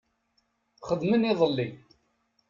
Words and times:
Xedmen 0.87 1.27
iḍelli 1.31 1.67